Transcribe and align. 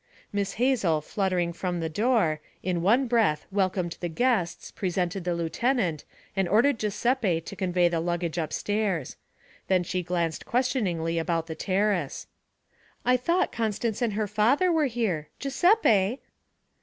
Miss 0.33 0.53
Hazel 0.53 0.99
fluttering 0.99 1.53
from 1.53 1.79
the 1.79 1.87
door, 1.87 2.41
in 2.63 2.81
one 2.81 3.05
breath 3.05 3.45
welcomed 3.51 3.97
the 3.99 4.09
guests, 4.09 4.71
presented 4.71 5.25
the 5.25 5.35
lieutenant, 5.35 6.05
and 6.35 6.49
ordered 6.49 6.79
Giuseppe 6.79 7.39
to 7.41 7.55
convey 7.55 7.87
the 7.87 7.99
luggage 7.99 8.39
upstairs. 8.39 9.15
Then 9.67 9.83
she 9.83 10.01
glanced 10.01 10.43
questioningly 10.47 11.19
about 11.19 11.45
the 11.45 11.53
terrace. 11.53 12.25
'I 13.05 13.17
thought 13.17 13.51
Constance 13.51 14.01
and 14.01 14.13
her 14.13 14.25
father 14.25 14.71
were 14.71 14.87
here 14.87 15.29
Giuseppe!' 15.37 16.17